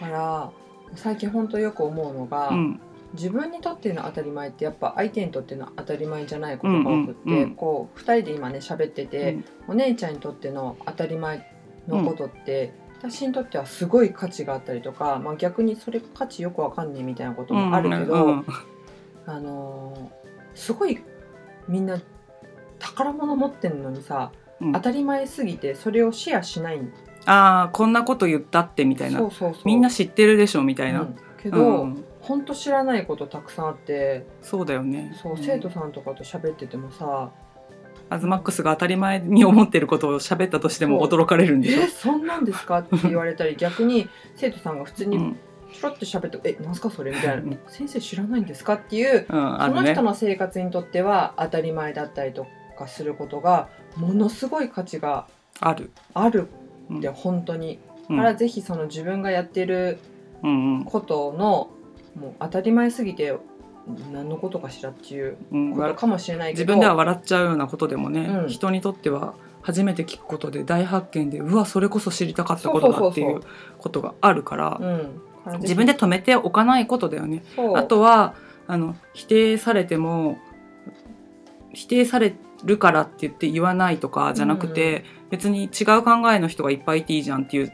[0.00, 0.50] から
[0.96, 2.80] 最近本当よく思うのが、うん
[3.14, 7.54] 自分にとっての当たり前ってやっぱ相手にとっての当たり前じゃないことが多くって、うんうんうん。
[7.54, 11.50] こう2人で今ね喋ってて、お姉ちゃんにとっての当たり前
[11.86, 18.44] のことって、私にとってはすごい価値があったりとか、まあ、逆にそれ価値よくわかんねえみたいなこともあるけど、うんうん
[19.26, 20.18] あのー
[20.58, 20.98] すごい
[21.68, 22.00] みんな
[22.80, 24.72] 宝物持ってんのにさ、うん。
[24.72, 26.80] 当たり前すぎてそれをシェアしない。
[27.26, 29.20] ああこんなこと言ったってみたいな。
[29.64, 31.16] みんな知ってるでしょみたいな、うん。
[31.40, 34.26] けうど、ん本当知らないことたくさんあって。
[34.42, 35.12] そうだよね。
[35.22, 35.36] そう、ん。
[35.38, 37.30] 生徒さんとかと喋っててもさ。
[38.10, 41.82] アズマックスが当たり前に思ってることを喋ったとしても驚かれるん「でしょ？
[41.82, 45.36] えそんなんですか?」って言われたり逆に生徒さんが普通にうん。
[45.70, 47.42] ちょろっと喋って「えなんすかそれ?」みたいな。
[47.42, 49.58] うん「先生知らないんですか?」っていううん、ね。
[49.60, 52.46] その人の生活にとっては当たり前だったりと
[52.78, 55.26] かすることがものすごい価値が
[55.60, 56.48] ある、ある
[56.90, 56.98] うん。
[56.98, 58.16] って本当に、うん。
[58.16, 59.98] だからぜひその自分がやってる
[60.42, 60.84] うんうん。
[60.84, 61.68] ことの
[62.20, 63.36] もう当たり前すぎて
[64.12, 68.48] 何のことかしらっていううんことかもしれないけど自分では笑っちゃうようなことでもね、うん。
[68.48, 73.42] 人にとっては初めて聞くことで大発見でうわそれこそ知りたかったことだっていそうう
[73.78, 74.80] ことがあるから
[75.60, 77.42] 自分で止めておかないことだよね。
[77.74, 78.34] あとは
[78.66, 80.38] あの否定されても
[81.72, 87.72] 否定されるからって言って言わないとかじゃなくて、別に違う考えの人がいっぱいいていいじゃんっていう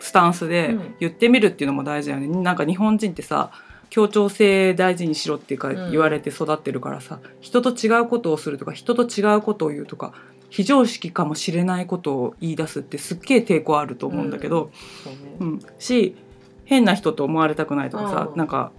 [0.00, 0.94] スタンスでうん。
[1.00, 2.28] 言ってみるっていうのも大事だよね。
[2.28, 3.50] なんか日本人ってさ
[3.90, 5.90] 協調性大事にしろっていうかうん。
[5.90, 10.12] 言われて育ってるからさ、人と違うことをするとか人と違うことを言うとか
[10.50, 14.70] 非常識かもしれないことを言い出すってすっげえ抵抗あると思うんだけど、
[15.02, 15.18] そうね。
[15.40, 15.60] うん。
[15.78, 16.16] し
[16.64, 18.38] 変な人と思われたくないとかさ、うん。
[18.38, 18.72] なんか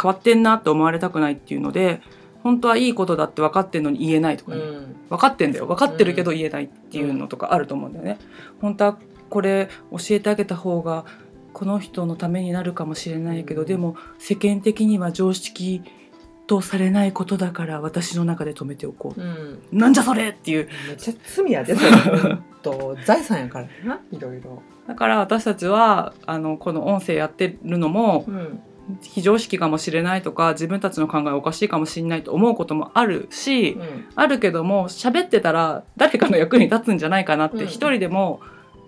[0.00, 2.00] 変わってんなって思われたくないっていうので
[2.42, 4.96] 本当はいいことだって分かってんのに言えないとかね、うん。
[5.08, 5.66] 分かってんだよ。
[5.66, 8.18] 分かってるけど言えないっていうのとかあると思うんだよね。
[8.60, 8.98] 本当は
[9.30, 11.04] これ教えてあげた方が
[11.52, 13.66] この人のためになるかもしれないけど、うん。
[13.68, 15.82] でも世間的には常識
[16.46, 19.20] とされないことだから私の中で止めておこう。
[19.20, 19.24] ん。
[19.24, 19.58] う。
[19.72, 20.68] なんじゃそれっていう。
[20.88, 21.74] めっちゃ罪やで
[22.62, 24.62] と財産やからな いろいろ。
[24.86, 28.60] だから私たちはあのこの音声やってるのもうん。
[29.00, 34.04] 非常識かもしれないとか自分たちの考えおかしいかもしれないと思うこともあるし、うん。
[34.14, 37.58] あるけども喋ってたら誰かの役に立つんじゃないかなっうん。
[37.58, 38.40] て一人でも、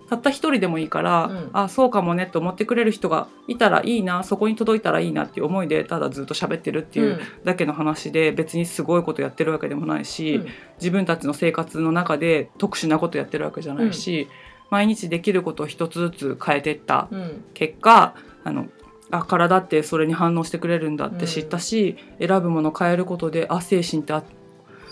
[0.09, 1.49] たった一人でもいいから、うん。
[1.53, 10.41] あそうかもねって思ってくれる人がいたらいいなそこに届いたらいいなっていう思いでただずっと喋ってるっていうだけの話で別にすごいことやってるわけでもないし、
[10.77, 14.27] 自分たちの生活の中で特殊なことやってるわけじゃないし、
[14.69, 17.19] 毎日できることを一つずつ変えてったうん。
[17.19, 18.67] うん結果あの
[19.09, 24.23] あ体ってそれに反応してくれるんだって知ったし、選ぶものを変えることであ精神ってあ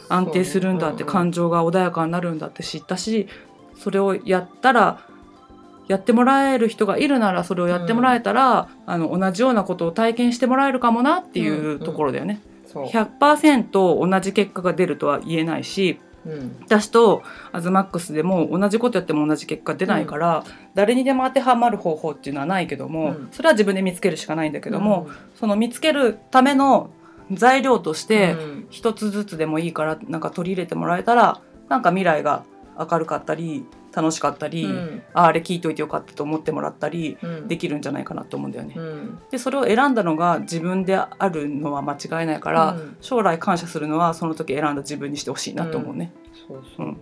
[0.08, 3.28] 安定するんだって、感情が穏やかになるんだって知ったし
[3.78, 5.00] それをやったら
[5.88, 11.80] やってもらえる人がいるならそれをやってもらえたら、あの同じようなことを体験してもらえるかもなっていんううん。
[11.80, 12.42] ところだよね。
[12.66, 12.86] そう。
[12.88, 16.56] 100%同じ結果が出るとは言えないしうん。
[16.66, 23.28] 私とアズマックスでも同じことやっても同じ結果出ないから、誰にでも当てはまる方法っていうのはないけども、うん。
[23.32, 26.90] それは自分で見つけるしかないんだけども、その見つけるための
[27.32, 28.68] 材料としうんてうん。
[28.72, 32.44] 一つずつでもいいからなんか取り入れてもらえたらなんか未来が
[32.78, 35.04] 明るかったり楽しかったり、うん。
[35.14, 37.48] ああれ聞いといてよかったと思ってもらったりうん。
[37.48, 38.76] できるんじゃないかなと思うんだよね。
[38.78, 39.20] うん。
[39.32, 42.98] でそれを選んだのが自分であるのは間違いないから、うん。
[43.02, 46.14] 将来感謝するのはその時選んだ自分にしてほしいなと思うね。
[46.48, 46.98] そうそう、うん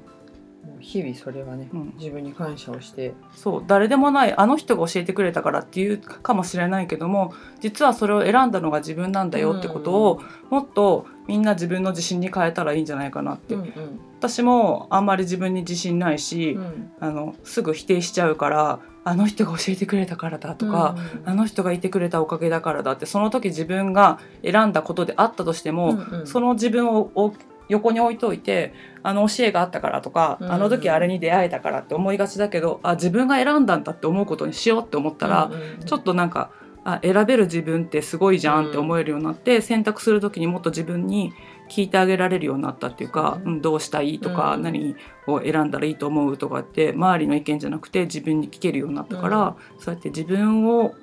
[0.66, 1.94] もう日々それはね、うん。
[1.98, 3.14] 自分に感謝をして。
[3.36, 14.00] そう誰でもないあの人が教えてくれたからっていうかもしれないけども実はそれを選んだのが自分なんだよってことを、もっとみんな自分の自信に変えたらいいんじゃないかなって、うんうん。
[14.20, 16.92] 私もあんまり自分に自信ないし、うん。
[17.00, 20.96] あのすぐ否定しちゃうからあの人が教えてくれたからだとか、
[21.26, 26.28] うんあの人がいてくれたおかげだからだってその時自分が選んだことであったとしても、うんうん。
[26.28, 27.34] その自分をお
[27.70, 30.52] 横に置いといてあの教えがあったからとか、うん。
[30.52, 35.86] あの時あれに出会えたからって思いがちだけどあ自分が選んだんだって思うことにしようって思ったら、うんうんうん。
[35.86, 36.52] ちょっとなんか
[36.86, 41.32] あ選べる自分ってすごいじゃんって思えるようになって、選択する時にもっと自分に
[41.72, 44.64] 聞いてあげられるようになったっていうか、うん、どうしたいとか、うん。
[44.64, 44.96] 何
[45.28, 50.94] を選んだらいいと思うとかって周りの意見じゃなくて自分に聞けるようになったから、そうやって自分を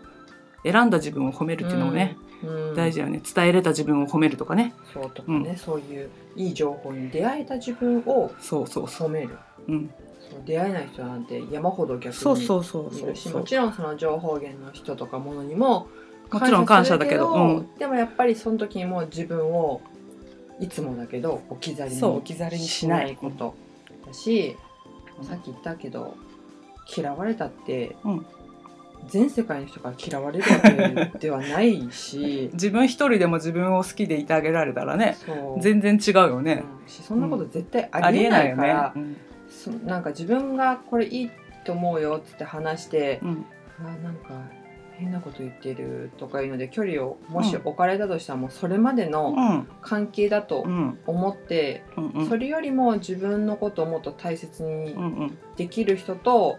[0.65, 2.30] 選んだ自分を褒めるっていうのもね、うん
[2.75, 3.21] 大事だよね。
[3.23, 4.75] 伝えれた自分を褒めるとかね。
[4.93, 9.39] そうとかね、そういういい情報に出会えた自分をそうそうそ褒める。
[9.69, 9.91] う、うん、
[10.47, 13.33] 出会えない人なんて山ほど逆にそうそうそういるしそう。
[13.33, 15.89] そうもちろんその情報源の人とかものにも
[16.31, 17.75] もちろん感謝だけどうん。
[17.79, 19.81] でもやっぱりその時にも自分を
[20.61, 23.55] いつもだけど置き去りにそう置き去りにしないこと
[24.07, 24.71] だし、うん
[25.23, 26.17] さっき言ったけど
[26.97, 28.27] 嫌われたって、うん
[29.09, 32.51] 全世界の人から嫌われるわけではないし。
[32.55, 35.17] 自分一人でも自分を好きでいてあげられたらね
[35.61, 36.89] 全然違うよね、うん。
[36.89, 39.17] しそんなこと絶対あありえないから、うん。
[39.49, 41.31] そなんか自分がこれいい
[41.65, 43.45] と思うよっつって話して、うん。
[43.83, 44.35] うわなんか
[44.93, 49.69] 変なこと言ってるとかいうので距離をもしうん置かれたとしたらもうそれまでのうん。
[49.81, 50.99] 関係だとうん。
[51.07, 52.29] 思って、うんうん。
[52.29, 55.39] それよりも自分のことをもっと大切にうんうん。
[55.57, 56.59] できる人と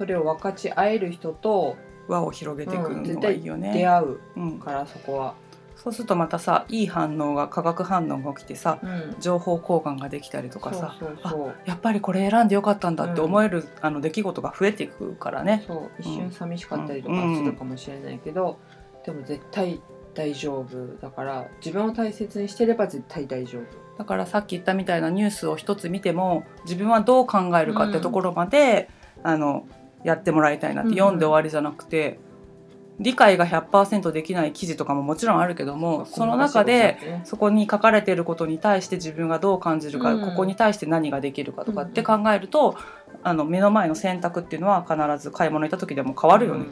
[0.00, 1.76] それを分かち合える人と
[2.08, 5.34] 輪を広げていくうんのがいいよね、出会ううん、からそこは。
[5.76, 9.16] そうするとまたさいい反応が化学反応が起きてさうん。
[9.20, 11.54] 情報交換ができたりとかさそうそうそう。
[11.66, 15.66] やっぱりこれ選んでよかったんだって思える、あの出来事が増えていくからね。
[15.98, 18.58] 一瞬寂しかったりとかうんするかもしれないけど、
[19.04, 19.82] でも絶対
[20.14, 23.64] 大丈夫だから自分を大切にしてれば絶対大丈夫。
[23.98, 28.88] だからさっき言ったみたいなニュースを一つ見ても自分はどう考えるかってところまで、
[29.22, 29.66] あの
[30.04, 30.98] やってもらいたいなって、うんうん。
[30.98, 32.18] 読んで終わりじゃなくて
[33.00, 42.76] 理解が100%できない記事とかももちろんあるけどもその中でそこに書かれていることに対して自分がどう感じるか、うんここに対して何ができるかとかって考えると、
[43.22, 46.66] あの目の前の選択っていうのは必ず買い物行った時でも変わるよね。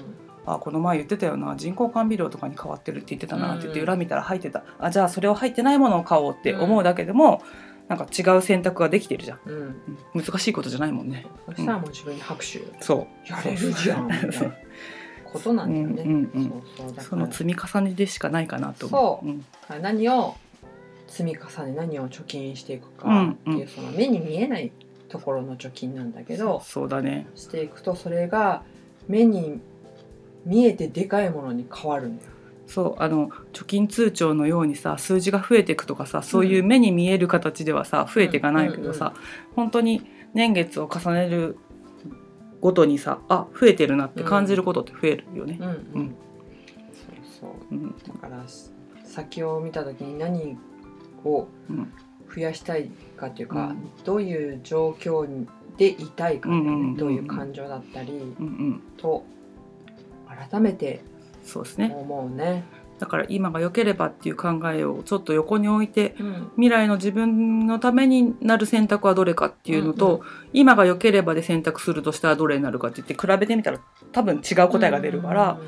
[0.44, 4.64] あこの前言ってたよな人工甘味料とかに変わってるって言ってたなって言ってうん裏見たら入ってた。
[4.78, 7.42] あじゃあそれを入ってないものを買おうって思うだけでも、
[7.88, 9.62] なんか違う選択ができてるじゃん、うん、うん
[10.14, 11.26] うん難しいことじゃないもんね。
[11.46, 14.06] そしたらもう自分に拍手、そやれるじゃん。
[14.06, 14.54] みたいな
[15.24, 16.02] ことなんだよね。
[16.02, 16.50] うんうんうん。
[16.50, 16.94] そうそう。
[16.94, 19.26] だその積み重ねでしかないかなと思う。
[19.26, 19.30] そう。
[19.30, 19.44] ん。
[19.68, 20.36] はい何を
[21.08, 24.70] 積み重ね何を貯金していくかうんっていう、その目に見えない
[25.08, 27.26] ところの貯金なんだけど、そうだね。
[27.34, 28.62] していくとそれが
[29.08, 29.60] 目に
[30.44, 32.30] 見えてでかいものに変わるんだよ。
[32.68, 39.14] そうあの貯金通帳のようにさ数字が増えていくとかさそういう目に見える形ではさ増えていかないけどさ、
[39.56, 40.02] 本当に
[40.34, 41.56] 年月を重ねる
[42.60, 45.58] ごとにさあ増えてるなって感じることって増えるよね。
[45.60, 45.66] うん。
[45.66, 45.74] うん。
[45.74, 46.16] うん。
[47.40, 47.74] そうそう。
[47.74, 47.96] うん。
[48.06, 48.44] だから
[49.04, 50.58] 先を見た時に何
[51.24, 51.92] をうん。
[52.34, 53.90] 増やしたいかというか、うん。
[54.04, 55.26] どういう状況
[55.78, 56.96] でいたいかだよね、うんうんうんうん。
[56.96, 58.82] どういう感情だったりうんうん。
[58.98, 59.24] と
[60.50, 61.00] 改めて
[61.48, 61.94] そうですね。
[61.98, 62.64] 思うね。
[62.98, 66.50] だから今が良ければっていう考えをちょっと横に置いてうん。
[66.56, 70.22] 未来の自分のためになる選択はどれかっていうのと、うん
[70.54, 73.80] 今が良ければで選択するとしたらどれになるかって言って比べてみたら
[74.12, 75.58] 多分違う答えが出るから、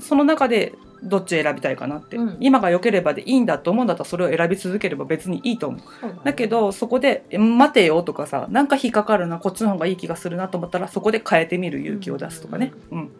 [0.00, 2.36] その中でどっちを選びたいかなって、うん。
[2.40, 6.06] 今が良ければでいいんだと思うんだったらそれを選び続ければ別にいいと思う。
[6.06, 6.14] ね。
[6.24, 12.72] だけどそこでえ「待てよ」とかさなんか引っかかるなこっちの方がいい気がするなと思ったらそこで変えてみる勇気を出すとかね。
[12.92, 13.10] うん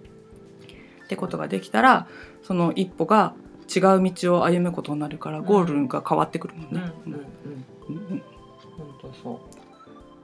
[1.10, 2.06] ってことができたら
[2.44, 3.34] その一歩が
[3.68, 6.92] 違う道を歩むことになるからゴールが変わってくるもんうんうんね。
[7.06, 7.12] うん。
[7.12, 8.22] うんうん
[8.76, 9.40] 本当そ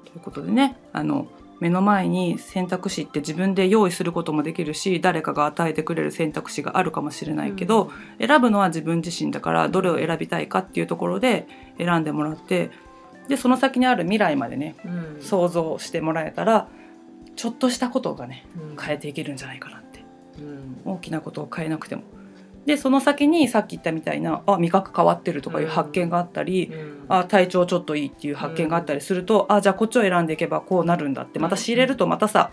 [0.04, 1.26] ということでねあの
[1.58, 7.34] 目の前に選択肢って自分で用意することもできるし誰かが与えてくれる選択肢があるかもしれう。
[7.34, 12.70] ないけど、選ぶのは自分自身だからどれを選びたいかっていうところで選んでもらって
[13.28, 16.68] でその先にある未来までねうん、想像してもらえたら
[17.36, 18.76] ちょっとしたことがねうん。
[18.76, 19.82] 変えていけるんじゃないかな
[20.84, 22.02] 大きなことを変えなくても。
[22.66, 27.04] でその先にさっき言ったみたいなあ味覚変わってるとかいう発見があったり、うん。
[27.08, 32.50] あ体調ちょっといいっていう発見があったりすると、あじゃあこっちを選んでいけばこうなるんだってまた仕入れるとまたさ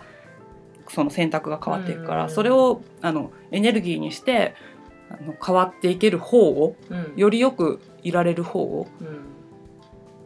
[0.88, 2.30] その選択が変わっていくから、うん。
[2.30, 4.54] それをあのエネルギーにして
[5.10, 7.12] あの変わっていける方をうん。
[7.16, 9.18] よりよくいられる方をうん。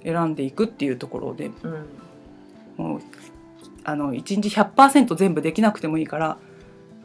[0.03, 1.87] 選んでいくっていうところでうん。
[2.77, 3.01] もう
[3.85, 6.39] あの1日100%全部できなくてもいいから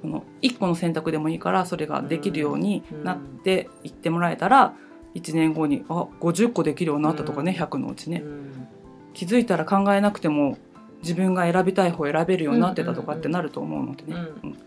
[0.04, 4.74] その1個の選択でもいいからそれができるようになっていってもらえたら
[5.16, 7.64] 1年後にあ50個できるようになったとかね、うん。
[7.64, 8.18] 100のうちね。
[8.18, 8.68] うん。
[9.14, 10.58] 気づいたら考えなくても
[11.02, 14.14] 自分が選びたい方を選べるようになってたとかってなると思うのでね、
[14.44, 14.50] うん。
[14.50, 14.58] うん。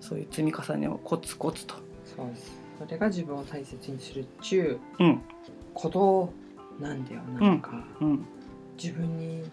[0.00, 2.52] そういう積み重ねをコツコツと、そうです。
[2.78, 5.20] それが自分を大切にするっちゅううん。
[5.72, 6.32] こと
[6.80, 8.26] なんだよなんか、うん、
[8.76, 9.44] 自分に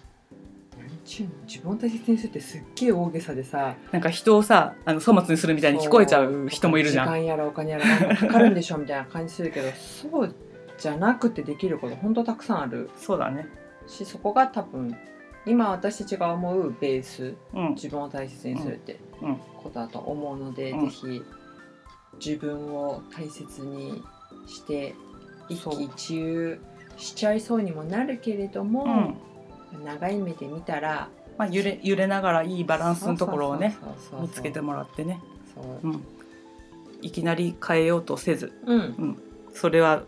[1.02, 3.76] 何ちゅうの自分を大切にするってすっげえ大げさでさ。
[3.92, 7.06] なんか人をさあの粗末にするみたいに聞こえちゃう人もいるじゃん。
[7.08, 10.36] 時間やらお金やらなんかかかるんでしょみたいな感じするけどそう
[10.78, 12.90] じゃなくてできること本当たくさんある。
[12.96, 13.48] そうだね、
[13.88, 14.96] しそこが多分
[15.46, 17.36] 今私たちが思うベース。
[17.54, 17.70] うん。
[17.76, 19.30] 自分を大切にするってうん。
[19.30, 19.36] うん。
[19.38, 20.86] ことだと思うので、うん。
[20.86, 21.24] ぜひ
[22.24, 24.04] 自分を大切に
[24.46, 24.96] して
[25.50, 26.62] 一喜一憂
[26.98, 29.16] しちゃいそうにもなるけれども、
[29.84, 33.76] 長い目で見たらまあ、揺れ揺れながらいいバランスのところをね
[34.20, 35.20] 見つけてもらってね、
[35.56, 35.88] そう。
[35.88, 36.04] うん、
[37.02, 38.52] いきなり変えようとせず。
[38.68, 39.18] うん。
[39.54, 40.04] それは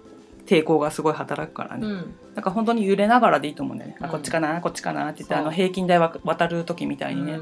[0.46, 2.14] 抵抗がすごい働くからね、うん。
[2.36, 4.06] なんか本当に揺れながらでいいと思うんだよね、うん。
[4.06, 4.62] あこっちかな？
[4.62, 5.10] こっちかな？
[5.10, 7.40] って言ってあの平均台わ渡る時みたいにね、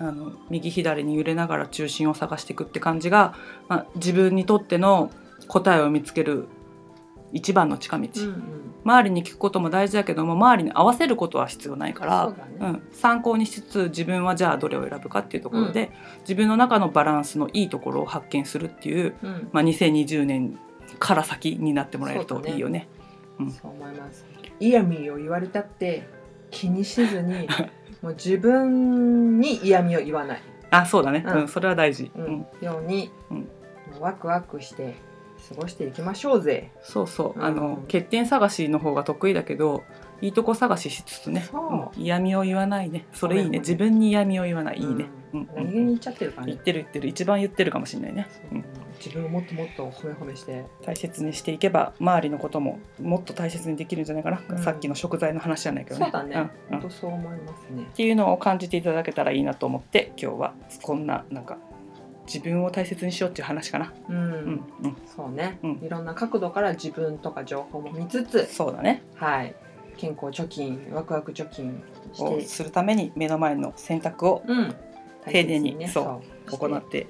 [0.00, 0.08] うん。
[0.08, 3.34] あの右左に揺れながら中心を探していくって感じが、
[3.68, 5.10] まあ、自分にとっての
[5.48, 6.46] 答えを見つける
[7.34, 12.36] 一番の近道、うん周りに聞くことも大事だけども周りに合わせることは必要ないからね。
[12.60, 19.48] うん、参考にしつつ自分はじゃあどれを選ぶかっていうところで、自分の中のバランスのいいところを発見するっていう、うん。
[19.52, 20.58] まあ、2020年
[20.98, 22.88] から先になってもらえるといいよね。
[23.40, 23.50] うん。
[23.50, 24.26] そう思います。
[24.60, 26.06] 嫌味を言われたって
[26.50, 27.48] 気にしずに
[28.02, 31.40] もう自分に嫌味を言わない、あそうだね、うん。
[31.40, 31.48] うん。
[31.48, 32.24] それは大事、うん。
[32.24, 33.48] うんように、うん。
[33.98, 34.94] ワクワクして
[35.48, 36.70] 過ごしていきましょうぜ。
[36.82, 37.44] そうそう、うん。
[37.44, 39.84] あの欠点探しの方が得意だけど
[40.20, 41.44] いいとこ探ししつつね、
[41.96, 43.04] 嫌味を言わないね。
[43.12, 43.50] それいいね。
[43.50, 43.58] ね。
[43.58, 44.78] 自分に嫌味を言わない。
[44.78, 45.40] いいね、うん。
[45.40, 45.48] うん。
[45.54, 46.64] 何気に言っちゃってるからね言っ。
[46.64, 47.08] てる言ってる。
[47.08, 48.54] 一番言ってるかもしれないね、そう。
[48.54, 48.64] うん。
[48.96, 50.64] 自分をもっともっと褒め褒めして。
[50.82, 54.58] 大切にしていけば周りのことももっと大切にできるんじゃないかな、うん。
[54.58, 56.04] さっきの食材の話じゃないけどね。
[56.06, 56.36] そうだね。
[56.36, 56.40] うん。
[56.40, 56.50] うん。
[56.80, 57.82] 本当そう思いますね。
[57.82, 57.86] っ。
[57.94, 61.58] ていうのを感じていただけたらいいなと思って今日はこんななんか
[62.26, 64.16] 自分を大切にしようっていう話かな、うん。
[64.16, 69.54] うんうん、そうね、うんいろんな角度から自分とか情報も見つつ、そうだねはい。
[69.96, 71.82] 健康貯金、ワクワク貯金
[72.18, 74.74] をするために目の前の選択をうん。
[75.26, 77.06] 丁寧に大切そう行って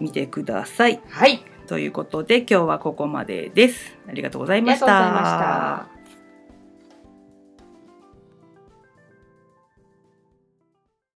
[0.00, 1.00] みてください。
[1.08, 1.42] はい。
[1.66, 3.96] ということで今日はここまでです。
[4.08, 6.01] ありがとうございましありがとうございまたした。